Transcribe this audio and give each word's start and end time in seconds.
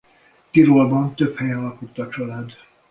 Tirolban 0.51 1.15
több 1.15 1.37
helyen 1.37 1.61
lakott 1.63 1.97
a 1.97 2.09
család. 2.09 2.51